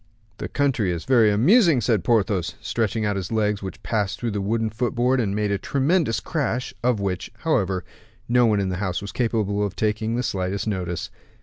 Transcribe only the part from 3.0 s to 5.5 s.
out his legs, which passed through the wooden footboard, and